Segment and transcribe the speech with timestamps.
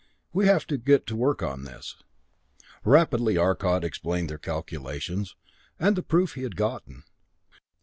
[0.33, 1.97] We have to get to work on this."
[2.83, 5.35] Rapidly Arcot explained their calculations
[5.79, 7.03] and the proof he had gotten.